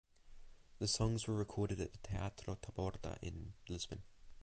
The 0.79 0.87
songs 0.87 1.27
were 1.27 1.35
recorded 1.35 1.79
at 1.79 1.91
the 1.91 1.99
Teatro 1.99 2.55
Taborda 2.55 3.19
in 3.21 3.53
Lisbon. 3.69 4.01